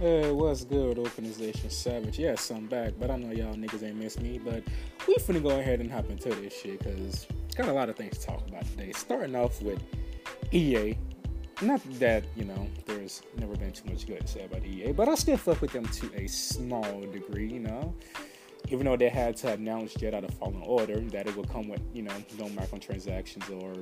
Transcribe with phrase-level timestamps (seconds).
[0.00, 2.20] Hey, what's good, Organization Savage?
[2.20, 4.38] Yes, I'm back, but I know y'all niggas ain't miss me.
[4.38, 4.62] But
[5.08, 8.16] we finna go ahead and hop into this shit because got a lot of things
[8.18, 8.92] to talk about today.
[8.92, 9.82] Starting off with
[10.52, 10.96] EA.
[11.62, 15.08] Not that, you know, there's never been too much good to say about EA, but
[15.08, 17.92] I still fuck with them to a small degree, you know.
[18.68, 21.82] Even though they had to announce Jedi the Fallen Order that it would come with,
[21.92, 23.74] you know, no microtransactions or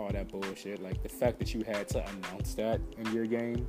[0.00, 0.82] all that bullshit.
[0.82, 3.68] Like the fact that you had to announce that in your game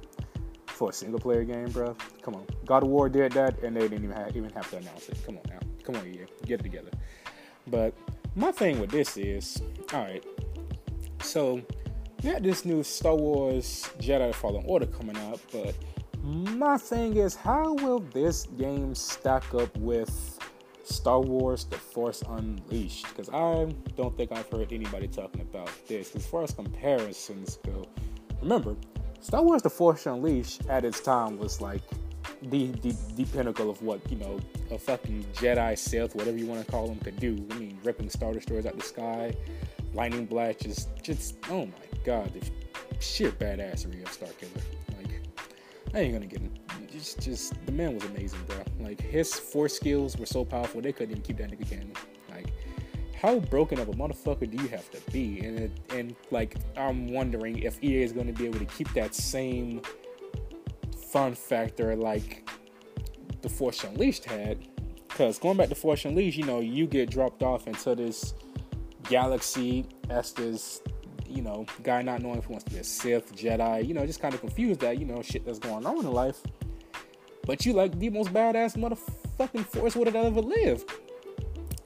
[0.80, 1.94] for a single player game, bro.
[2.22, 4.78] Come on, God of War did that, and they didn't even have, even have to
[4.78, 5.18] announce it.
[5.26, 6.92] Come on now, come on, yeah, get it together.
[7.68, 7.94] But
[8.36, 9.62] my thing with this is,
[9.94, 10.24] all right,
[11.22, 11.62] so
[12.24, 15.76] we got this new Star Wars Jedi Fallen Order coming out, but
[16.24, 20.40] my thing is, how will this game stack up with
[20.86, 23.06] Star Wars The Force Unleashed?
[23.10, 26.16] Because I don't think I've heard anybody talking about this.
[26.16, 27.86] As far as comparisons go,
[28.42, 28.78] remember,
[29.22, 31.82] Star Wars The Force Unleashed at its time was like
[32.44, 34.40] the, the, the pinnacle of what, you know,
[34.72, 37.46] a fucking Jedi Sith, whatever you want to call them, could do.
[37.52, 39.36] I mean, ripping Star Destroyers out the sky,
[39.94, 42.50] lightning blast, just, just, oh my god, the
[43.00, 44.62] sheer badassery of Starkiller.
[44.98, 45.22] Like,
[45.94, 46.52] I ain't gonna get it.
[46.92, 48.58] Just, just, the man was amazing, bro.
[48.80, 51.94] Like, his force skills were so powerful, they couldn't even keep that nigga canon.
[53.20, 55.42] How broken of a motherfucker do you have to be?
[55.42, 59.14] And it, and like, I'm wondering if EA is gonna be able to keep that
[59.14, 59.82] same
[60.96, 62.50] fun factor like
[63.42, 64.66] the Force Unleashed had.
[65.10, 68.36] Because going back to Force Unleashed, you know, you get dropped off into this
[69.10, 70.82] galaxy as this,
[71.28, 74.06] you know, guy not knowing if he wants to be a Sith, Jedi, you know,
[74.06, 76.42] just kind of confused that, you know, shit that's going on in life.
[77.46, 80.90] But you like the most badass motherfucking Force would have ever lived.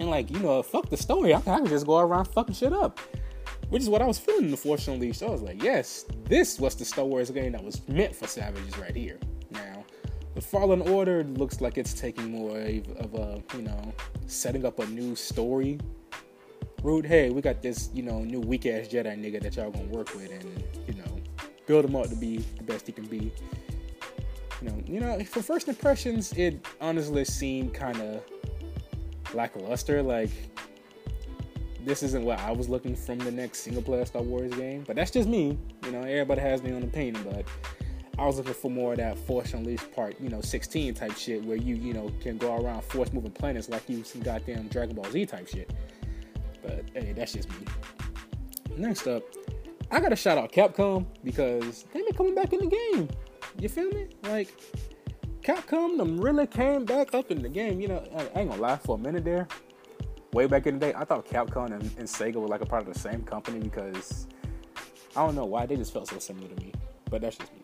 [0.04, 1.34] And like, you know, fuck the story.
[1.34, 3.00] I can, I can just go around fucking shit up.
[3.70, 5.24] Which is what I was feeling Force Unleashed.
[5.24, 8.78] I was like, yes, this was the Star Wars game that was meant for savages
[8.78, 9.18] right here.
[9.50, 9.86] Now,
[10.36, 13.94] the Fallen Order looks like it's taking more of a, you know,
[14.28, 15.80] setting up a new story
[16.84, 17.06] route.
[17.06, 20.14] Hey, we got this, you know, new weak ass Jedi nigga that y'all gonna work
[20.16, 21.18] with, and you know,
[21.66, 23.32] build him up to be the best he can be.
[24.62, 28.22] You know, you know, for first impressions, it honestly seemed kind of
[29.34, 30.02] lackluster.
[30.02, 30.30] Like,
[31.86, 34.84] this isn't what I was looking from the next single player Star Wars game.
[34.86, 35.58] But that's just me.
[35.86, 37.24] You know, everybody has me on the opinion.
[37.24, 37.46] But
[38.18, 41.44] I was looking for more of that Force Unleashed part, you know, 16 type shit
[41.44, 44.96] where you, you know, can go around force moving planets like you some goddamn Dragon
[44.96, 45.74] Ball Z type shit.
[46.62, 47.68] But hey, that's just me.
[48.78, 49.24] Next up,
[49.92, 53.10] I gotta shout out Capcom because they been coming back in the game.
[53.60, 54.08] You feel me?
[54.24, 54.50] Like
[55.44, 57.82] Capcom them really came back up in the game.
[57.82, 59.48] You know, I ain't gonna lie for a minute there
[60.34, 62.86] way back in the day, I thought Capcom and, and, Sega were like a part
[62.88, 64.28] of the same company because
[65.16, 66.74] I don't know why they just felt so similar to me.
[67.10, 67.62] But that's just me.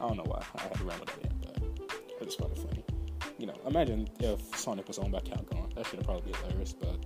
[0.00, 1.38] I don't know why I had to run with that in,
[2.18, 2.84] but it kind of funny.
[3.38, 5.74] You know, imagine if Sonic was owned by Capcom.
[5.74, 6.74] That should have probably be hilarious.
[6.74, 6.96] But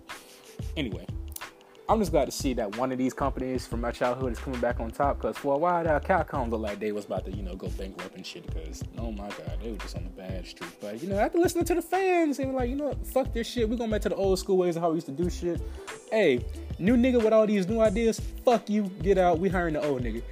[0.76, 1.06] anyway,
[1.87, 4.59] I'm just glad to see that one of these companies from my childhood is coming
[4.59, 5.19] back on top.
[5.19, 7.69] Because for a while now, Capcom looked like they was about to, you know, go
[7.69, 8.47] bankrupt and shit.
[8.47, 10.71] Because oh my god, they were just on the bad street.
[10.81, 13.06] But you know, after listening to the fans, they were like, you know, what?
[13.06, 13.69] fuck this shit.
[13.69, 15.61] We going back to the old school ways of how we used to do shit.
[16.11, 16.43] Hey,
[16.78, 19.39] new nigga with all these new ideas, fuck you, get out.
[19.39, 20.22] We hiring the old nigga.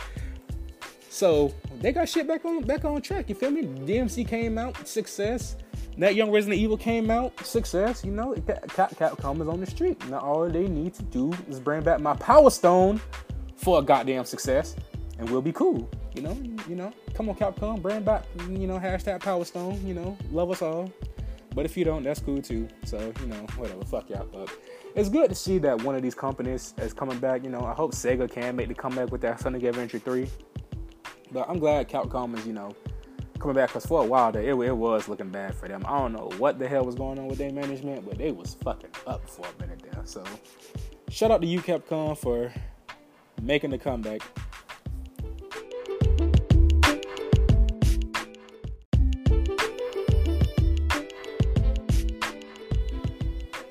[1.10, 3.28] So they got shit back on back on track.
[3.28, 3.64] You feel me?
[3.64, 5.56] DMC came out, success
[5.98, 8.04] that young Resident Evil came out, success.
[8.04, 10.02] You know, Capcom is on the street.
[10.08, 13.00] Now all they need to do is bring back my Power Stone
[13.56, 14.74] for a goddamn success,
[15.18, 15.88] and we'll be cool.
[16.14, 16.36] You know,
[16.68, 19.86] you know, come on Capcom, bring back, you know, hashtag Power Stone.
[19.86, 20.92] You know, love us all.
[21.54, 22.68] But if you don't, that's cool too.
[22.84, 24.26] So you know, whatever, fuck y'all.
[24.32, 24.50] But
[24.94, 27.44] it's good to see that one of these companies is coming back.
[27.44, 30.28] You know, I hope Sega can make the comeback with that Sonic Adventure 3.
[31.30, 32.74] But I'm glad Capcom is, you know,
[33.42, 35.82] coming back because for a while there, it, it, was looking bad for them.
[35.84, 38.54] I don't know what the hell was going on with their management, but they was
[38.54, 40.00] fucking up for a minute there.
[40.04, 40.22] So
[41.08, 42.52] shout out to you, Capcom, for
[43.42, 44.22] making the comeback.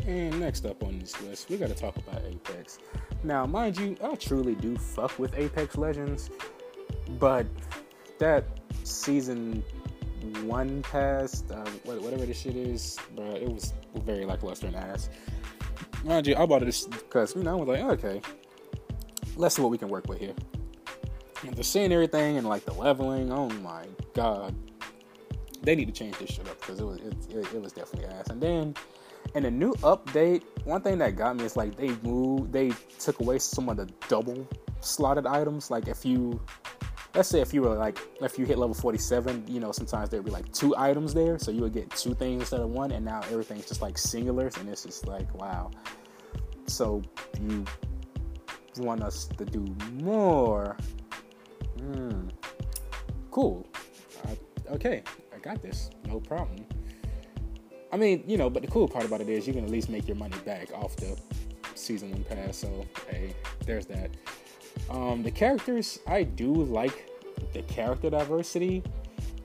[0.06, 2.80] And next up on this list, we got to talk about Apex.
[3.24, 6.30] Now, mind you, I truly do fuck with Apex Legends,
[7.18, 7.46] but
[8.20, 9.64] that season
[10.44, 15.10] one pass, uh, whatever this shit is, bro, it was very lackluster and ass.
[16.04, 18.22] Mind you, I bought it because you know I was like, okay,
[19.36, 20.34] let's see what we can work with here.
[21.44, 24.56] And the seeing everything and like the leveling, oh my god,
[25.64, 28.14] they need to change this shit up because it was it, it, it was definitely
[28.14, 28.30] ass.
[28.30, 28.76] And then
[29.36, 33.20] in the new update, one thing that got me is like they moved, they took
[33.20, 34.48] away some of the double
[34.82, 35.72] slotted items.
[35.72, 36.40] Like if you
[37.16, 40.24] let's say if you were like if you hit level 47 you know sometimes there'd
[40.24, 41.38] be like two items there.
[41.40, 44.60] So you would get two things instead of one and now everything's just like singulars
[44.60, 45.72] and it's just like wow.
[46.68, 47.02] So
[47.42, 47.66] you
[48.78, 50.78] want us to do more.
[51.80, 52.30] Hmm.
[53.32, 53.68] cool.
[54.26, 54.38] I,
[54.74, 55.04] okay.
[55.36, 55.90] I got this.
[56.08, 56.66] No problem.
[57.92, 59.90] I mean you know but the cool part about it is you can at least
[59.90, 61.20] make your money back off the
[61.76, 62.58] season one pass.
[62.58, 63.36] So hey
[63.66, 64.12] there's that
[64.90, 67.10] um, the characters, I do like
[67.54, 68.84] the character diversity.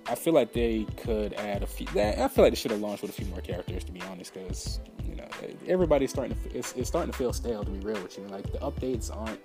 [0.08, 1.86] I feel like they could add a few.
[1.88, 4.34] I feel like they should have launched with a few more characters, to be honest,
[4.34, 5.26] because you know
[5.66, 6.56] everybody's starting to.
[6.56, 8.24] It's, it's starting to feel stale, to be real with you.
[8.28, 9.40] Like the updates aren't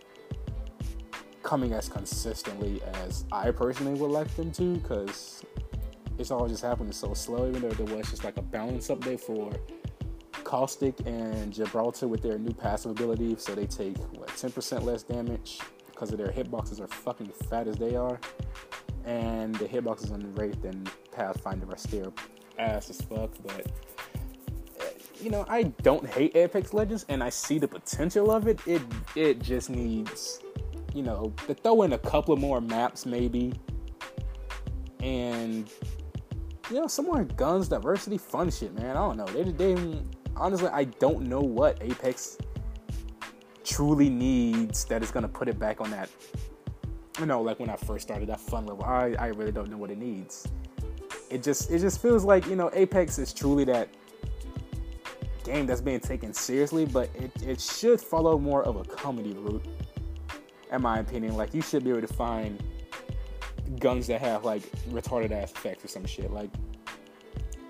[1.41, 5.43] coming as consistently as I personally would like them to, because
[6.19, 7.47] it's all just happening so slow.
[7.47, 9.51] Even though there was just like a balance update for
[10.51, 15.59] Caustic and Gibraltar with their new passive ability, so they take what 10% less damage
[15.85, 18.19] because of their hitboxes are fucking fat as they are,
[19.05, 22.13] and the hitboxes on Wraith and Pathfinder are still
[22.59, 23.31] ass as fuck.
[23.45, 23.65] But
[25.21, 28.59] you know, I don't hate Apex Legends, and I see the potential of it.
[28.67, 28.81] It
[29.15, 30.41] it just needs,
[30.93, 33.53] you know, to throw in a couple of more maps maybe,
[34.99, 35.71] and
[36.69, 38.97] you know, some more guns, diversity, fun shit, man.
[38.97, 39.27] I don't know.
[39.27, 40.03] They they
[40.35, 42.37] honestly, I don't know what Apex
[43.63, 46.09] truly needs that is going to put it back on that.
[47.19, 49.77] You know, like when I first started that fun level, I, I really don't know
[49.77, 50.47] what it needs.
[51.29, 53.89] It just it just feels like you know Apex is truly that
[55.43, 59.65] game that's being taken seriously, but it, it should follow more of a comedy route,
[60.71, 61.35] in my opinion.
[61.35, 62.61] Like you should be able to find
[63.79, 66.31] guns that have like retarded ass effects or some shit.
[66.31, 66.49] Like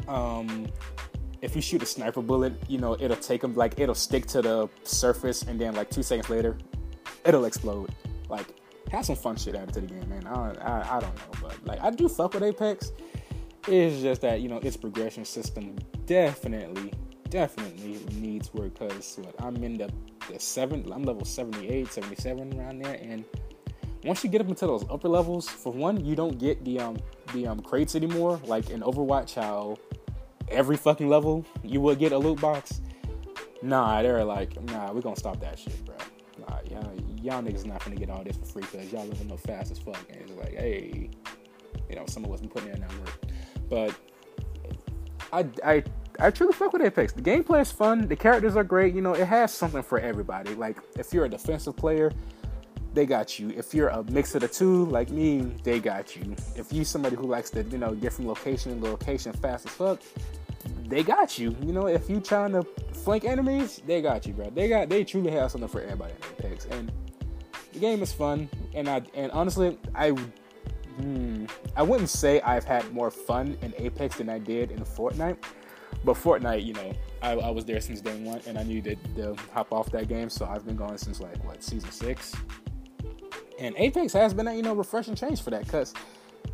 [0.07, 0.67] um
[1.41, 4.41] if you shoot a sniper bullet, you know, it'll take them like it'll stick to
[4.41, 6.57] the surface, and then like two seconds later,
[7.25, 7.89] it'll explode.
[8.29, 8.47] Like,
[8.91, 10.27] have some fun shit added to the game, man.
[10.27, 12.91] I, I, I don't know, but like I do fuck with Apex.
[13.67, 16.93] It's just that you know its progression system definitely,
[17.29, 18.77] definitely needs work.
[18.77, 19.91] Cause what I'm in the
[20.29, 23.25] the seven, I'm level 78, 77 around there, and
[24.03, 26.97] once you get up into those upper levels, for one, you don't get the um
[27.33, 28.39] the um crates anymore.
[28.45, 29.77] Like in Overwatch, how
[30.51, 32.81] every fucking level you would get a loot box.
[33.61, 35.95] Nah, they're like, nah, we're gonna stop that shit, bro.
[36.39, 39.37] Nah, y'all, y'all niggas not gonna get all this for free because y'all living no
[39.37, 39.99] fast as fuck.
[40.09, 41.09] And it's like, hey,
[41.89, 43.19] you know, some of us been putting in that work.
[43.69, 43.95] But
[45.31, 45.83] I, I,
[46.19, 47.13] I truly fuck with Apex.
[47.13, 48.07] The gameplay is fun.
[48.07, 48.93] The characters are great.
[48.93, 50.55] You know, it has something for everybody.
[50.55, 52.11] Like, if you're a defensive player,
[52.93, 53.49] they got you.
[53.51, 56.35] If you're a mix of the two, like me, they got you.
[56.55, 59.71] If you somebody who likes to, you know, get from location to location fast as
[59.71, 60.01] fuck,
[60.91, 61.55] they got you.
[61.65, 64.49] You know, if you trying to flank enemies, they got you, bro.
[64.49, 66.91] They got they truly have something for everybody in Apex, and
[67.73, 68.49] the game is fun.
[68.73, 71.45] And I and honestly, I hmm,
[71.75, 75.37] I wouldn't say I've had more fun in Apex than I did in Fortnite.
[76.03, 79.35] But Fortnite, you know, I, I was there since day one, and I needed to
[79.53, 82.35] hop off that game, so I've been going since like what season six.
[83.59, 85.93] And Apex has been a you know refreshing change for that, cause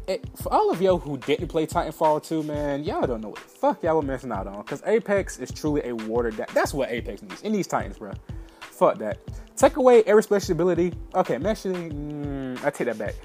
[0.08, 3.44] it, for all of y'all who didn't play Titanfall 2, man, y'all don't know what
[3.44, 4.62] the fuck y'all were missing out on.
[4.62, 6.48] Because Apex is truly a watered down.
[6.54, 7.42] That's what Apex needs.
[7.42, 8.14] It needs Titans, bro.
[8.62, 9.20] Fuck that.
[9.58, 10.94] Take away every special ability.
[11.14, 13.16] Okay, actually, mm, I take that back.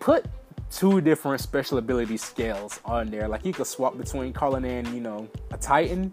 [0.00, 0.26] Put
[0.70, 3.28] two different special ability scales on there.
[3.28, 6.12] Like you could swap between calling in, you know, a Titan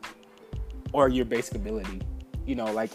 [0.94, 2.01] or your basic ability.
[2.46, 2.92] You know, like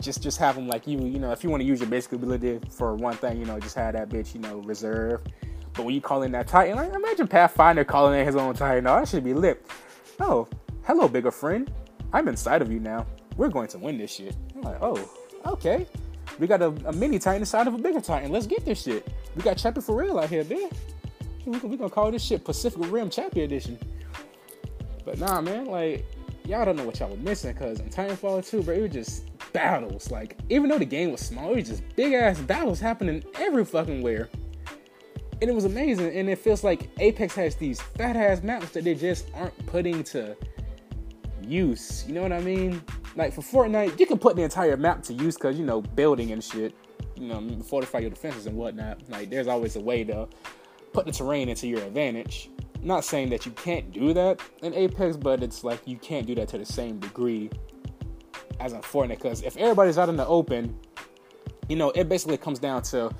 [0.00, 0.98] just just have them like you.
[0.98, 3.60] You know, if you want to use your basic ability for one thing, you know,
[3.60, 5.20] just have that bitch, you know, reserve
[5.76, 8.86] but when you call in that Titan, like imagine Pathfinder calling in his own Titan.
[8.86, 9.64] Oh, that should be lit.
[10.18, 10.48] Oh,
[10.84, 11.70] hello, bigger friend.
[12.12, 13.06] I'm inside of you now.
[13.36, 14.34] We're going to win this shit.
[14.54, 15.10] I'm like, oh,
[15.44, 15.86] okay.
[16.38, 18.32] We got a, a mini Titan inside of a bigger Titan.
[18.32, 19.06] Let's get this shit.
[19.34, 20.70] We got Champion for real out here, man.
[21.44, 23.78] We, we gonna call this shit Pacific Rim Champion Edition.
[25.04, 26.04] But nah, man, like
[26.46, 29.24] y'all don't know what y'all were missing because in Titanfall 2, bro, it was just
[29.52, 30.10] battles.
[30.10, 33.64] Like, even though the game was small, it was just big ass battles happening every
[33.64, 34.28] fucking where
[35.40, 36.16] and it was amazing.
[36.16, 40.02] And it feels like Apex has these fat ass maps that they just aren't putting
[40.04, 40.36] to
[41.42, 42.04] use.
[42.06, 42.82] You know what I mean?
[43.14, 46.32] Like for Fortnite, you can put the entire map to use because you know building
[46.32, 46.74] and shit.
[47.16, 49.00] You know, fortify your defenses and whatnot.
[49.08, 50.28] Like there's always a way to
[50.92, 52.50] put the terrain into your advantage.
[52.82, 56.34] Not saying that you can't do that in Apex, but it's like you can't do
[56.36, 57.50] that to the same degree
[58.60, 59.08] as in Fortnite.
[59.16, 60.78] Because if everybody's out in the open,
[61.68, 63.10] you know, it basically comes down to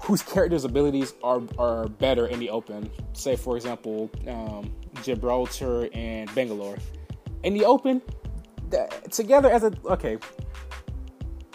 [0.00, 2.90] whose character's abilities are are better in the open.
[3.12, 4.72] Say, for example, um,
[5.02, 6.76] Gibraltar and Bangalore.
[7.42, 8.02] In the open,
[9.10, 10.18] together as a okay.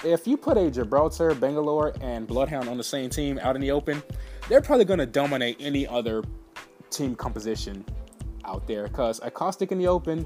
[0.03, 3.71] if you put a Gibraltar, Bangalore, and Bloodhound on the same team out in the
[3.71, 4.01] open,
[4.49, 6.23] they're probably going to dominate any other
[6.89, 7.85] team composition
[8.45, 8.83] out there.
[8.87, 10.25] Because a Caustic in the open,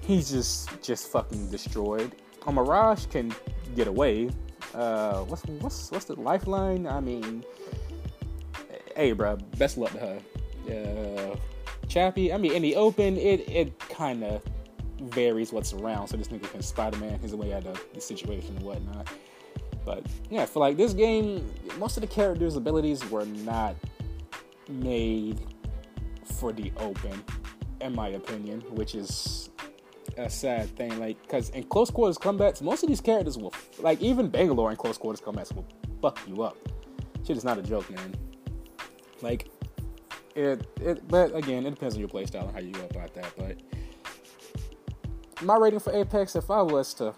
[0.00, 2.14] he's just just fucking destroyed.
[2.46, 3.34] A Mirage can
[3.74, 4.30] get away.
[4.76, 6.86] Uh, what's what's what's the lifeline?
[6.86, 7.42] I mean,
[8.94, 10.20] hey, bro, best luck to her.
[10.70, 11.36] Uh,
[11.88, 14.42] Chappie, I mean, in the open, it it kind of
[15.00, 16.08] varies what's around.
[16.08, 19.08] So this nigga can Spider Man his way out of the situation and whatnot.
[19.86, 23.76] But yeah, feel like this game, most of the characters' abilities were not
[24.68, 25.40] made
[26.38, 27.24] for the open,
[27.80, 29.48] in my opinion, which is
[30.16, 30.98] a sad thing.
[30.98, 34.76] Like, because in close quarters combats, most of these characters will, like, even Bangalore in
[34.76, 35.66] close quarters combats will
[36.00, 36.56] fuck you up.
[37.26, 38.14] Shit is not a joke, man.
[39.22, 39.48] Like,
[40.34, 43.32] it, it, but again, it depends on your playstyle and how you go about that.
[43.36, 43.62] But
[45.42, 47.14] my rating for Apex, if I was to,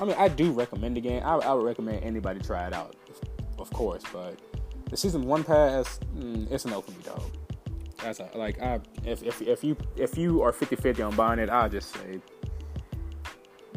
[0.00, 1.22] I mean, I do recommend the game.
[1.24, 2.96] I, I would recommend anybody try it out,
[3.58, 4.02] of course.
[4.12, 4.38] But
[4.90, 7.22] the season one pass, mm, it's a no for me, dog.
[8.06, 11.50] That's a, like, I if, if if you if you are 50-50 on buying it,
[11.50, 12.20] I'll just say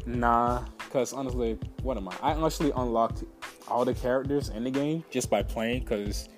[0.05, 0.65] nah.
[0.91, 2.15] Cause honestly, what am I?
[2.21, 3.23] I actually unlocked
[3.67, 5.83] all the characters in the game just by playing.
[5.85, 6.29] Cause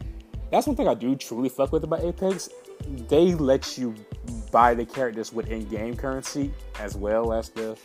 [0.51, 2.49] that's one thing I do truly fuck with about Apex.
[3.09, 3.93] They let you
[4.51, 7.77] buy the characters with in-game currency as well as the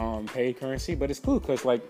[0.00, 0.96] um, paid currency.
[0.96, 1.82] But it's cool because like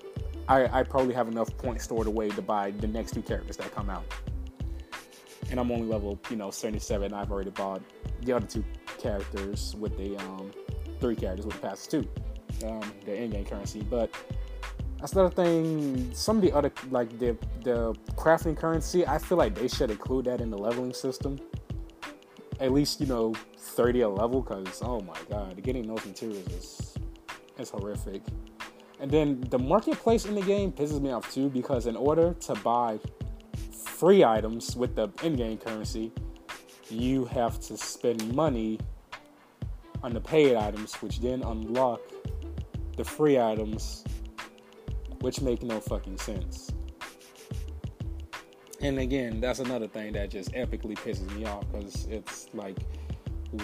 [0.47, 3.75] I, I probably have enough points stored away to buy the next two characters that
[3.75, 4.05] come out.
[5.51, 7.13] And I'm only level, you know, 77.
[7.13, 7.83] I've already bought
[8.23, 8.65] the other two
[8.99, 10.53] characters with the um,
[11.01, 12.09] three characters with the passes too,
[12.65, 13.83] um, the in-game currency.
[13.83, 14.15] But
[15.01, 16.11] that's another thing.
[16.15, 20.27] Some of the other like the the crafting currency, I feel like they should include
[20.27, 21.39] that in the leveling system.
[22.61, 26.95] At least you know 30 a level, because oh my god, getting those materials is
[27.59, 28.23] is horrific.
[29.01, 32.55] And then the marketplace in the game pisses me off too, because in order to
[32.57, 32.99] buy
[34.01, 36.11] free items with the in-game currency,
[36.89, 38.81] you have to spend money
[40.03, 42.01] on the paid items, which then unlock
[42.97, 44.03] the free items
[45.21, 46.73] which make no fucking sense.
[48.81, 52.79] And again, that's another thing that just epically pisses me off because it's like,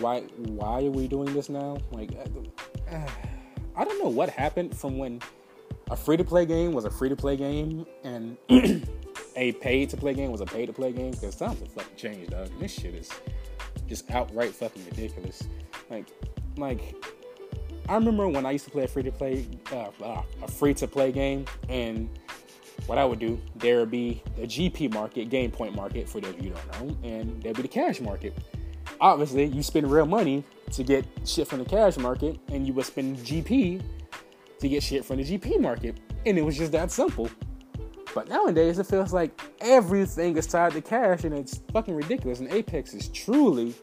[0.00, 1.78] why why are we doing this now?
[1.92, 2.10] Like,
[2.90, 2.98] uh,
[3.74, 5.22] I don't know what happened from when
[5.90, 8.36] a free to play game was a free to play game and
[9.36, 11.96] a paid to play game was a paid to play game because times have fucking
[11.96, 12.48] changed, dog.
[12.58, 13.10] This shit is
[13.86, 15.42] just outright fucking ridiculous.
[15.90, 16.06] Like,
[16.56, 16.94] like
[17.88, 20.74] I remember when I used to play a free to play, uh, uh, a free
[20.74, 22.08] to play game, and
[22.86, 26.34] what I would do, there would be the GP market, game point market, for those
[26.34, 28.36] of you don't know, and there'd be the cash market.
[29.00, 32.86] Obviously, you spend real money to get shit from the cash market, and you would
[32.86, 33.82] spend GP
[34.58, 37.30] to get shit from the GP market, and it was just that simple.
[38.16, 42.40] But nowadays, it feels like everything is tied to cash, and it's fucking ridiculous.
[42.40, 43.74] And Apex is truly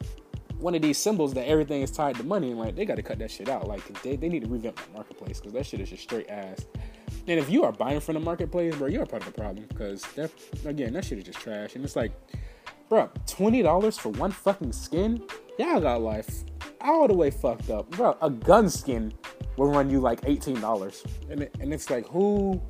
[0.58, 3.02] one of these symbols that everything is tied to money, and like they got to
[3.02, 3.68] cut that shit out.
[3.68, 6.66] Like they, they need to revamp the marketplace because that shit is just straight ass.
[7.28, 10.04] And if you are buying from the marketplace, bro, you're part of the problem because
[10.66, 11.76] again, that shit is just trash.
[11.76, 12.10] And it's like,
[12.88, 15.22] bro, twenty dollars for one fucking skin?
[15.60, 16.42] Y'all got life
[16.80, 18.16] all the way fucked up, bro.
[18.20, 19.12] A gun skin
[19.56, 22.60] will run you like eighteen dollars, and it, and it's like who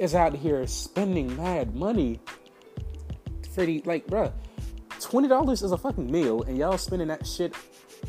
[0.00, 2.18] is out here spending mad money
[3.54, 4.32] the like, bro?
[5.00, 7.54] Twenty dollars is a fucking meal, and y'all spending that shit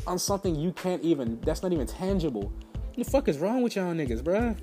[0.06, 1.38] on something you can't even.
[1.42, 2.52] That's not even tangible.
[2.72, 4.56] What the fuck is wrong with y'all niggas, bruh?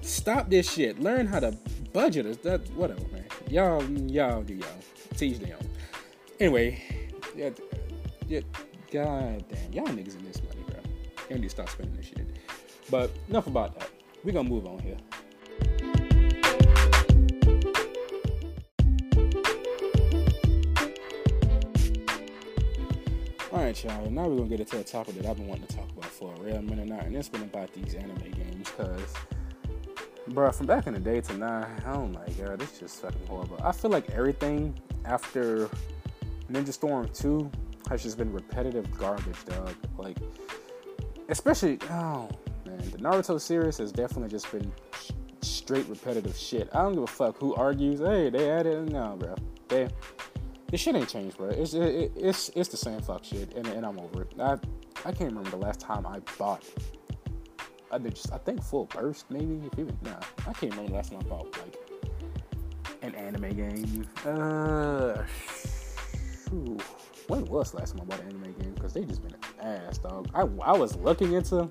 [0.00, 0.98] Stop this shit.
[0.98, 1.56] Learn how to
[1.92, 2.42] budget.
[2.42, 3.24] That whatever, man.
[3.50, 4.68] Y'all, y'all do y'all.
[5.16, 5.58] Teach them.
[6.40, 6.82] Anyway,
[7.34, 7.50] yeah,
[8.28, 8.40] yeah,
[8.90, 10.80] god damn, y'all niggas in this money, bro.
[11.28, 12.26] Y'all need to stop spending this shit.
[12.90, 13.90] But enough about that.
[14.24, 14.96] We gonna move on here.
[23.66, 24.08] Alright, y'all.
[24.12, 26.32] Now we're gonna get into a topic that I've been wanting to talk about for
[26.32, 28.70] a real minute now, and it's been about these anime games.
[28.76, 29.12] Cause,
[30.28, 33.58] bro, from back in the day to now, oh my god, it's just fucking horrible.
[33.64, 35.68] I feel like everything after
[36.48, 37.50] Ninja Storm 2
[37.90, 39.74] has just been repetitive garbage, dog.
[39.98, 40.18] Like,
[41.28, 42.28] especially, oh
[42.64, 44.72] man, the Naruto series has definitely just been
[45.40, 46.68] straight repetitive shit.
[46.72, 47.98] I don't give a fuck who argues.
[47.98, 49.34] Hey, they added no, bro.
[49.66, 49.88] They
[50.68, 51.48] this shit ain't changed, bro.
[51.48, 54.32] It's it, it's it's the same fuck shit, and, and I'm over it.
[54.38, 54.52] I
[55.04, 56.64] I can't remember the last time I bought.
[57.90, 59.60] I just I think full burst maybe.
[59.66, 61.76] If even nah, I can't remember the last time I bought like
[63.02, 64.08] an anime game.
[64.24, 65.22] Uh,
[66.48, 66.78] whew.
[67.28, 68.74] when was last time I bought an anime game?
[68.74, 70.28] Because they just been ass dog.
[70.34, 71.70] I I was looking into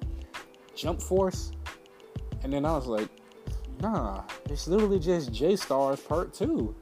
[0.75, 1.51] Jump Force,
[2.43, 3.09] and then I was like,
[3.81, 6.73] Nah, it's literally just J Stars Part 2.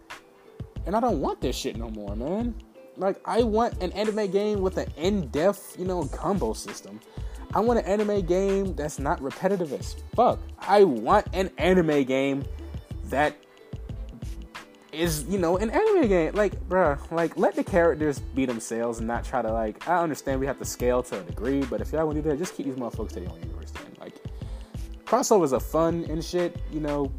[0.85, 2.55] And I don't want this shit no more, man.
[2.97, 6.99] Like, I want an anime game with an in depth, you know, combo system.
[7.55, 10.39] I want an anime game that's not repetitive as fuck.
[10.59, 12.43] I want an anime game
[13.05, 13.35] that
[14.91, 16.33] is, you know, an anime game.
[16.33, 20.39] Like, bruh, like, let the characters be themselves and not try to, like, I understand
[20.39, 22.55] we have to scale to a degree, but if y'all want to do that, just
[22.55, 23.95] keep these motherfuckers to their own universe then.
[23.99, 24.15] Like,
[25.05, 27.11] crossovers are fun and shit, you know,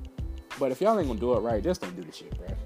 [0.59, 2.56] but if y'all ain't gonna do it right, just don't do the shit, bruh.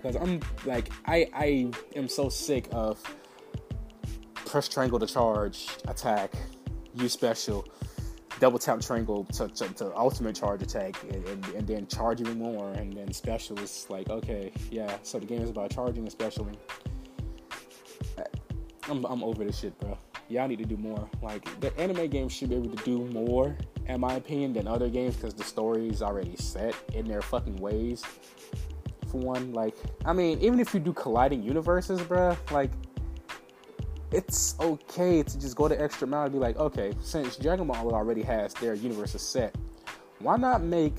[0.00, 3.02] Because I'm, like, I, I am so sick of
[4.34, 6.32] press triangle to charge, attack,
[6.94, 7.66] use special,
[8.38, 12.38] double tap triangle to, to, to ultimate charge attack and, and, and, then charge even
[12.38, 16.56] more and then special is like okay yeah so the game is about charging especially
[18.90, 19.96] I'm, I'm over this shit bro.
[20.28, 21.08] Y'all need to do more.
[21.22, 24.88] Like the anime games should be able to do more in my opinion than other
[24.88, 28.04] games because the story is already set in their fucking ways
[29.14, 29.74] one like
[30.04, 32.70] i mean even if you do colliding universes bro like
[34.12, 37.94] it's okay to just go the extra mile and be like, okay, since Dragon Ball
[37.94, 39.54] already has their universe set,
[40.18, 40.96] why not make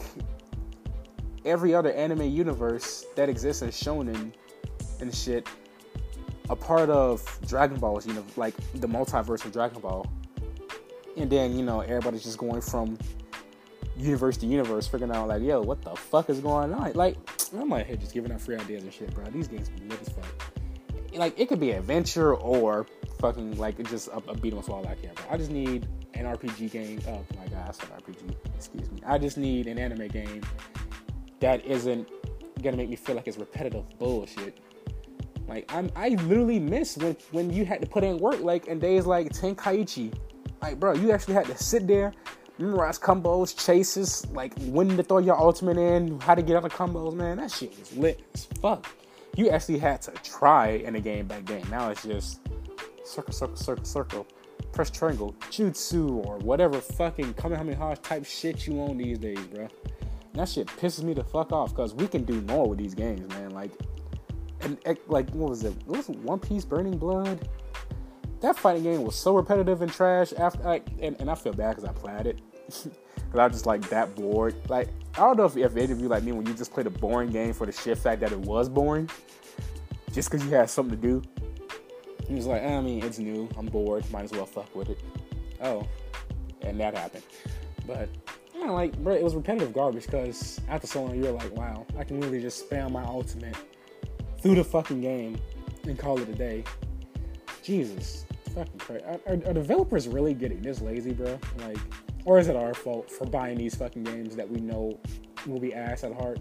[1.45, 4.31] every other anime universe that exists as shonen
[5.01, 5.47] and shit
[6.49, 10.05] a part of Dragon Ball's, you know, like the multiverse of Dragon Ball.
[11.17, 12.97] And then, you know, everybody's just going from
[13.97, 16.93] universe to universe, figuring out like, yo, what the fuck is going on?
[16.93, 17.17] Like,
[17.53, 19.25] I'm like, hey, just giving out free ideas and shit, bro.
[19.25, 20.53] These games be lit as fuck.
[21.13, 22.87] Like, it could be adventure or
[23.19, 25.31] fucking like just a, a beat 'em all I care about.
[25.31, 26.99] I just need an RPG game.
[27.07, 28.35] Oh my god, I said RPG.
[28.55, 29.01] Excuse me.
[29.05, 30.41] I just need an anime game
[31.39, 32.09] that isn't
[32.61, 34.59] gonna make me feel like it's repetitive bullshit.
[35.47, 38.79] Like I'm, I literally miss when when you had to put in work, like in
[38.79, 40.13] days like Tenkaichi.
[40.61, 42.13] Like, bro, you actually had to sit there,
[42.61, 47.13] memorize combos, chases, like when to throw your ultimate in, how to get of combos.
[47.13, 48.87] Man, that shit was lit as fuck.
[49.35, 51.63] You actually had to try in a game back then.
[51.69, 52.41] Now it's just
[53.03, 54.27] circle, circle, circle, circle,
[54.73, 59.67] press triangle, jutsu, or whatever fucking Kamehameha type shit you on these days, bro.
[60.33, 63.27] that shit pisses me the fuck off because we can do more with these games,
[63.29, 63.51] man.
[63.51, 63.71] Like,
[64.61, 65.73] and like, what was it?
[65.85, 66.17] What was it?
[66.19, 67.47] One Piece Burning Blood?
[68.41, 70.33] That fighting game was so repetitive and trash.
[70.33, 72.41] After, like, and, and I feel bad because I played it.
[72.71, 74.55] Because I was just like that bored.
[74.69, 76.87] Like, I don't know if, if any of you like me when you just played
[76.87, 79.09] a boring game for the shit fact that it was boring,
[80.11, 81.21] just because you had something to do.
[82.27, 83.49] He was like, eh, I mean, it's new.
[83.57, 84.09] I'm bored.
[84.11, 84.99] Might as well fuck with it.
[85.61, 85.87] Oh,
[86.61, 87.23] and that happened.
[87.85, 88.09] But
[88.53, 91.85] you know, like, bro, it was repetitive garbage because after so long, you're like, wow,
[91.97, 93.55] I can really just spam my ultimate
[94.41, 95.39] through the fucking game
[95.83, 96.63] and call it a day.
[97.63, 99.03] Jesus, fucking crazy.
[99.05, 101.39] Are, are, are developers really getting this lazy, bro?
[101.59, 101.77] Like,
[102.25, 104.99] or is it our fault for buying these fucking games that we know
[105.45, 106.39] will be ass at heart?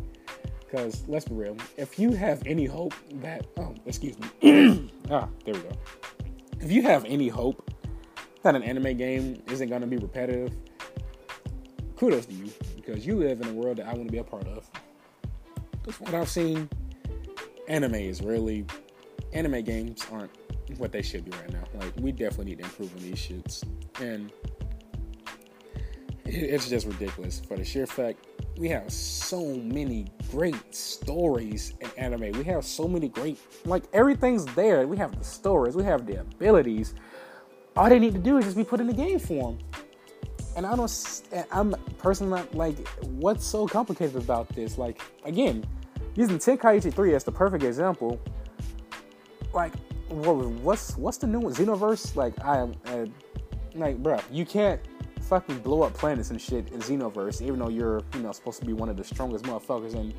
[0.61, 5.55] Because let's be real, if you have any hope that, oh, excuse me, ah, there
[5.55, 5.73] we go.
[6.61, 7.71] If you have any hope
[8.43, 10.55] that an anime game isn't going to be repetitive,
[11.97, 14.25] kudos to you because you live in a world that I want to be a
[14.25, 14.71] part of.
[15.73, 16.69] Because what I've seen.
[17.69, 18.67] Anime is really,
[19.33, 20.33] anime games aren't
[20.79, 21.63] what they should be right now.
[21.75, 23.63] Like, we definitely need to improve on these shits.
[24.01, 24.33] And
[26.33, 28.27] it's just ridiculous for the sheer fact
[28.61, 32.33] we have so many great stories in anime.
[32.33, 34.87] We have so many great, like everything's there.
[34.87, 36.95] We have the stories, we have the abilities.
[37.75, 39.59] All they need to do is just be put in the game form.
[40.57, 44.77] And I don't, I'm personally not like, what's so complicated about this?
[44.77, 45.65] Like, again,
[46.17, 48.21] using Tenkaichi 3 as the perfect example,
[49.55, 49.73] like,
[50.09, 51.41] what's what's the new?
[51.41, 52.15] Xenoverse?
[52.15, 52.69] Like, I
[53.75, 54.81] like, bruh, you can't
[55.31, 58.67] fucking blow up planets and shit in Xenoverse, even though you're, you know, supposed to
[58.67, 60.13] be one of the strongest motherfuckers in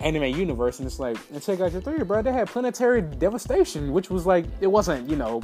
[0.00, 0.78] anime universe.
[0.78, 2.22] And it's like, and Tenkaichi three, bro.
[2.22, 5.42] They had planetary devastation, which was like, it wasn't, you know,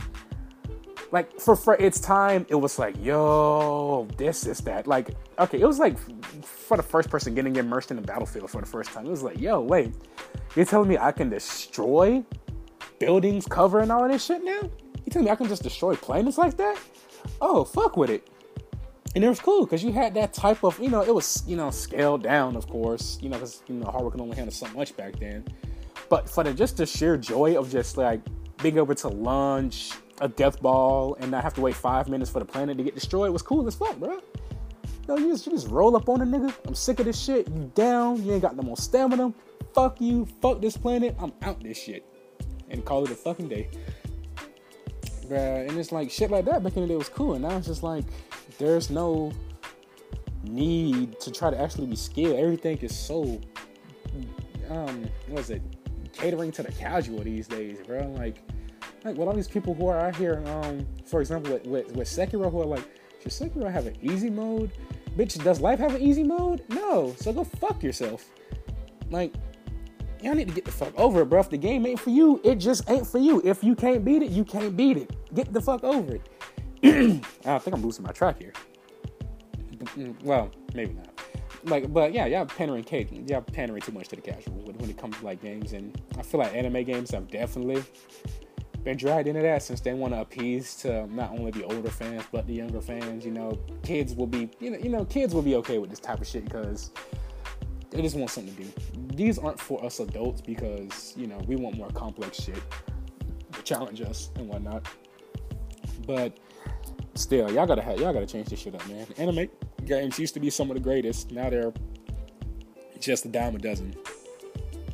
[1.10, 4.86] like for, for its time, it was like, yo, this is that.
[4.86, 5.98] Like, okay, it was like
[6.44, 9.06] for the first person getting immersed in the battlefield for the first time.
[9.06, 9.92] It was like, yo, wait,
[10.54, 12.24] you're telling me I can destroy
[13.00, 14.70] buildings, cover, and all this shit now?
[15.04, 16.78] You telling me I can just destroy planets like that?
[17.40, 18.28] Oh, fuck with it
[19.14, 21.56] and it was cool because you had that type of you know it was you
[21.56, 24.66] know scaled down of course you know because you know hardware can only handle so
[24.68, 25.44] much back then
[26.08, 28.20] but for the just the sheer joy of just like
[28.62, 32.38] being able to launch a death ball and not have to wait five minutes for
[32.38, 34.20] the planet to get destroyed was cool as fuck bro
[35.06, 36.54] no, you just, you just roll up on a nigga.
[36.66, 37.46] I'm sick of this shit.
[37.48, 38.24] You down.
[38.24, 39.32] You ain't got no more stamina.
[39.74, 40.26] Fuck you.
[40.40, 41.14] Fuck this planet.
[41.18, 42.06] I'm out this shit.
[42.70, 43.68] And call it a fucking day.
[45.26, 47.34] Bruh, and it's like shit like that back in the day was cool.
[47.34, 48.04] And now it's just like,
[48.58, 49.32] there's no
[50.42, 52.38] need to try to actually be skilled.
[52.38, 53.40] Everything is so
[54.70, 55.62] um what is it?
[56.12, 58.08] Catering to the casual these days, bro.
[58.16, 58.38] Like
[59.04, 62.08] like with all these people who are out here, um, for example, with, with, with
[62.08, 62.84] Sekiro who are like,
[63.22, 64.70] should Sekiro have an easy mode?
[65.16, 66.64] Bitch, does life have an easy mode?
[66.68, 67.14] No.
[67.18, 68.30] So go fuck yourself.
[69.10, 69.34] Like,
[70.22, 71.40] y'all need to get the fuck over it, bro.
[71.40, 73.42] If the game ain't for you, it just ain't for you.
[73.44, 75.34] If you can't beat it, you can't beat it.
[75.34, 76.28] Get the fuck over it.
[77.46, 78.52] I think I'm losing my track here.
[80.22, 81.08] Well, maybe not.
[81.64, 82.84] Like, but yeah, y'all pandering.
[83.26, 86.22] Y'all pandering too much to the casual when it comes to like games, and I
[86.22, 87.82] feel like anime games have definitely
[88.82, 92.22] been dragged into that since they want to appease to not only the older fans
[92.30, 93.24] but the younger fans.
[93.24, 96.00] You know, kids will be you know you know kids will be okay with this
[96.00, 96.90] type of shit because
[97.88, 99.16] they just want something to do.
[99.16, 102.62] These aren't for us adults because you know we want more complex shit
[103.52, 104.86] to challenge us and whatnot.
[106.06, 106.36] But
[107.14, 109.06] still, y'all gotta have, y'all gotta change this shit up, man.
[109.18, 109.48] Anime
[109.84, 111.30] games used to be some of the greatest.
[111.30, 111.72] Now they're
[113.00, 113.94] just a dime a dozen.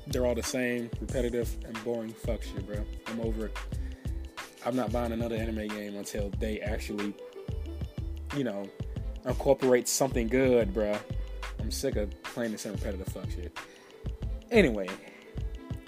[0.06, 2.84] They're all the same, repetitive and boring fuck shit, bro.
[3.06, 3.56] I'm over it.
[4.66, 7.14] I'm not buying another anime game until they actually,
[8.36, 8.68] you know,
[9.24, 10.98] incorporate something good, bro.
[11.60, 13.56] I'm sick of playing the same repetitive fuck shit.
[14.50, 14.88] Anyway,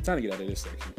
[0.05, 0.95] time to get out of this section.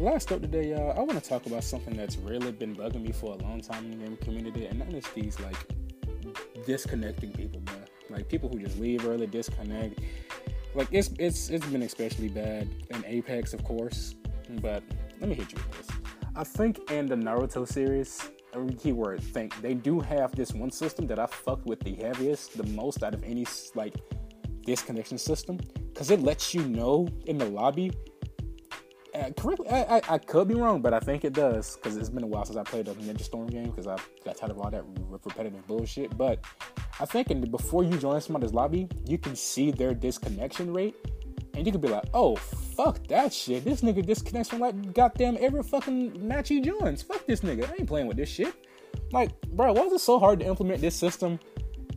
[0.00, 3.10] Last up today, y'all, I want to talk about something that's really been bugging me
[3.10, 5.56] for a long time in the game community, and that is these like
[6.64, 7.84] disconnecting people, man.
[8.08, 9.98] Like people who just leave early, disconnect.
[10.76, 14.14] Like it's it's it's been especially bad in Apex, of course.
[14.62, 14.84] But
[15.20, 15.96] let me hit you with this.
[16.36, 21.08] I think in the Naruto series, every keyword think they do have this one system
[21.08, 23.94] that I fucked with the heaviest, the most out of any like
[24.64, 25.58] disconnection system,
[25.88, 27.90] because it lets you know in the lobby
[29.36, 32.24] correctly, I, I, I, could be wrong, but I think it does because it's been
[32.24, 34.70] a while since I played a Ninja Storm game because I got tired of all
[34.70, 36.16] that repetitive bullshit.
[36.16, 36.40] But
[37.00, 40.94] I think in, before you join somebody's lobby, you can see their disconnection rate,
[41.54, 43.64] and you can be like, "Oh, fuck that shit!
[43.64, 47.02] This nigga disconnects from like goddamn every fucking match he joins.
[47.02, 47.68] Fuck this nigga!
[47.70, 48.54] I ain't playing with this shit."
[49.10, 51.40] Like, bro, why is it so hard to implement this system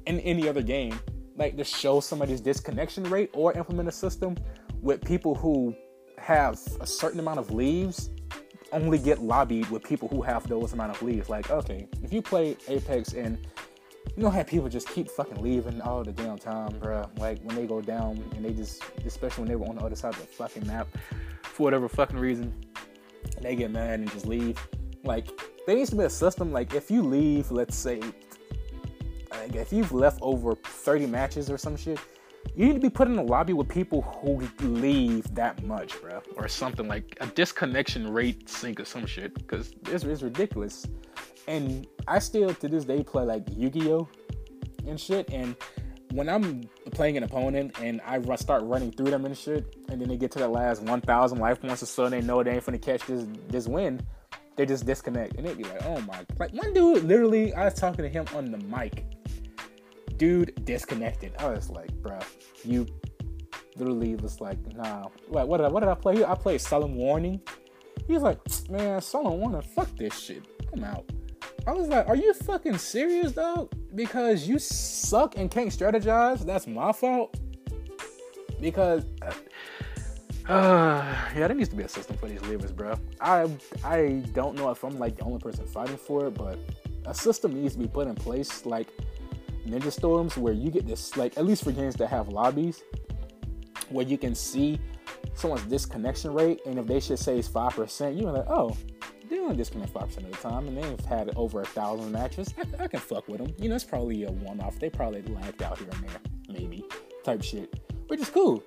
[0.05, 0.97] in any other game?
[1.36, 4.36] Like to show somebody's disconnection rate or implement a system
[4.81, 5.75] with people who
[6.21, 8.10] have a certain amount of leaves
[8.71, 11.29] only get lobbied with people who have those amount of leaves.
[11.29, 13.38] Like, okay, if you play Apex and
[14.15, 17.10] you know how people just keep fucking leaving all the damn time, bro.
[17.17, 19.95] Like when they go down and they just, especially when they were on the other
[19.95, 20.88] side of the fucking map
[21.41, 22.53] for whatever fucking reason,
[23.41, 24.60] they get mad and just leave.
[25.03, 25.27] Like
[25.65, 26.51] there needs to be a system.
[26.51, 28.01] Like if you leave, let's say,
[29.31, 31.99] like if you've left over 30 matches or some shit,
[32.56, 36.21] you need to be put in a lobby with people who leave that much, bro,
[36.36, 40.86] or something like a disconnection rate sync or some shit, because it's, it's ridiculous.
[41.47, 44.08] And I still to this day play like Yu-Gi-Oh!
[44.88, 45.56] and shit, and
[46.12, 50.10] when I'm playing an opponent and I start running through them and shit, and then
[50.10, 52.65] they get to the last 1,000 life points or so, and they know they ain't
[52.65, 54.01] finna catch this this win,
[54.58, 57.75] they just disconnect, and it be like, oh my, like one dude literally, I was
[57.75, 59.06] talking to him on the mic
[60.21, 61.34] dude disconnected.
[61.39, 62.19] I was like, bro,
[62.63, 62.86] you
[63.75, 65.07] literally was like, nah.
[65.29, 66.23] What did I, what did I play?
[66.23, 67.41] I played Solemn Warning.
[68.05, 68.38] He was like,
[68.69, 70.43] man, Solemn Warning, fuck this shit.
[70.73, 71.12] I'm out.
[71.65, 73.73] I was like, are you fucking serious, dog?
[73.95, 76.45] Because you suck and can't strategize.
[76.45, 77.36] That's my fault.
[78.60, 79.03] Because.
[79.23, 79.34] Uh,
[81.34, 82.93] yeah, there needs to be a system for these levers, bro.
[83.19, 83.49] I
[83.84, 86.60] I don't know if I'm like the only person fighting for it, but
[87.05, 88.67] a system needs to be put in place.
[88.67, 88.88] Like
[89.67, 92.84] ninja storms where you get this like at least for games that have lobbies
[93.89, 94.80] where you can see
[95.34, 98.76] someone's disconnection rate and if they should say it's five percent you're like oh
[99.30, 102.54] they only disconnect five percent of the time and they've had over a thousand matches.
[102.58, 104.78] I, I, can fuck with them you know it's probably a one-off.
[104.80, 106.19] They probably lagged out here and there
[106.50, 106.84] maybe
[107.24, 107.74] type shit
[108.08, 108.63] which is cool.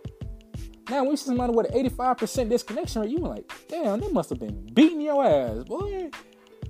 [0.89, 4.31] Now when you see somebody with an 85% disconnection rate you like damn they must
[4.31, 6.11] have been beating your ass boy.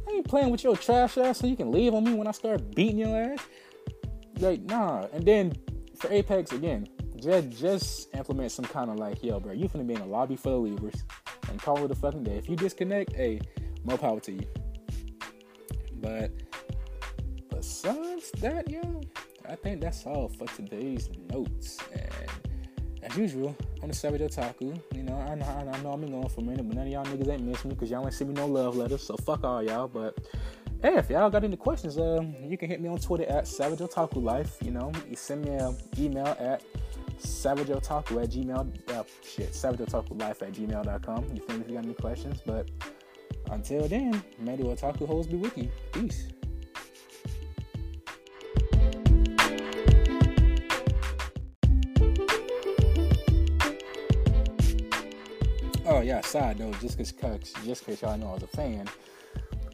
[0.06, 2.32] I ain't playing with your trash ass so you can leave on me when I
[2.32, 3.38] start beating your ass
[4.38, 5.06] like nah.
[5.12, 5.52] And then
[5.96, 9.94] for Apex again, just just implement some kind of like, yo, bro, you finna be
[9.94, 11.04] in a lobby full of levers
[11.48, 12.36] and call it a fucking day.
[12.36, 13.40] If you disconnect, hey,
[13.84, 14.46] more power to you.
[16.00, 16.32] But
[17.50, 19.00] besides that, yo,
[19.48, 21.78] I think that's all for today's notes.
[21.92, 22.54] And
[23.02, 24.80] as usual, I'm the Savage Otaku.
[24.94, 26.92] You know, I know, I know I've been going for a minute, but none of
[26.92, 29.02] y'all niggas ain't miss me because y'all ain't send me no love letters.
[29.02, 29.88] So fuck all y'all.
[29.88, 30.18] But
[30.84, 33.78] hey, if y'all got any questions, uh, you can hit me on Twitter at Savage
[33.78, 34.58] Otaku Life.
[34.60, 36.62] You know, you send me an email at
[37.18, 38.90] savageotaku at gmail.
[38.90, 41.24] Uh, shit, savageotakulife at gmail.com.
[41.32, 42.42] You me if you got any questions.
[42.44, 42.70] But
[43.50, 45.70] until then, may the otaku hoes be with you.
[45.92, 46.28] Peace.
[55.86, 58.86] Oh yeah, side note, just cause, just cause y'all know I was a fan,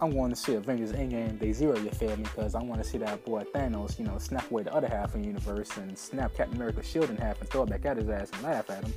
[0.01, 2.23] I'm going to see Avengers Endgame Day Zero, you feel me?
[2.23, 5.15] Because I want to see that boy Thanos, you know, snap away the other half
[5.15, 7.97] of the universe and snap Captain America's shield in half and throw it back at
[7.97, 8.93] his ass and laugh at him.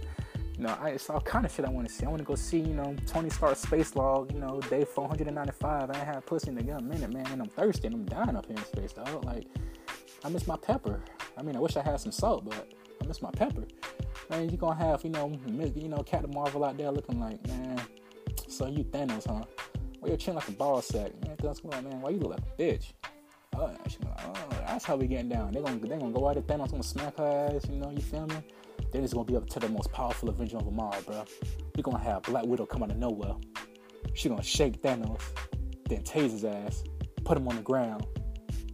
[0.57, 2.05] You know, I, it's all kind of shit I want to see.
[2.05, 5.89] I want to go see, you know, Tony Stark's space log, you know, day 495.
[5.89, 8.35] I ain't had pussy in a good minute, man, and I'm thirsty and I'm dying
[8.35, 9.25] up here in space, dog.
[9.25, 9.45] Like,
[10.23, 11.01] I miss my pepper.
[11.37, 13.65] I mean, I wish I had some salt, but I miss my pepper
[14.29, 15.31] man, you're gonna have, you know,
[15.75, 17.81] you know, Captain Marvel out there looking like, man,
[18.47, 19.43] so you Thanos, huh?
[20.03, 21.13] Why you chin like a ball sack?
[21.25, 22.91] Man, come on, man, why you look like a bitch?
[23.55, 23.71] Oh,
[24.03, 24.33] oh,
[24.67, 25.53] that's how we getting down.
[25.53, 28.01] They're gonna, they gonna go out at Thanos, gonna smack her ass, you know, you
[28.01, 28.35] feel me?
[28.91, 31.23] Then it's gonna be up to the most powerful Avenger of them all, bro.
[31.73, 33.35] We're gonna have Black Widow come out of nowhere.
[34.13, 35.21] She gonna shake Thanos,
[35.85, 36.83] then tase his ass,
[37.23, 38.05] put him on the ground,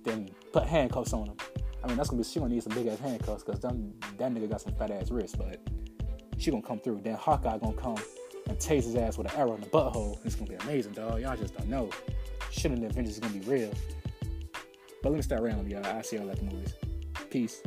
[0.04, 1.38] then put handcuffs on him.
[1.84, 3.76] I mean, that's gonna be she gonna need some big ass handcuffs because that
[4.34, 5.60] nigga got some fat ass wrists, but
[6.40, 7.02] she gonna come through.
[7.04, 7.98] Then Hawkeye gonna come
[8.50, 10.18] and tase his ass with an arrow in the butthole.
[10.26, 11.22] It's gonna be amazing, dog.
[11.22, 11.90] Y'all just don't know.
[12.64, 13.72] In the Avengers is gonna be real.
[15.02, 15.86] But let me start rambling, y'all.
[15.86, 16.74] I see y'all at the movies.
[17.30, 17.62] Peace.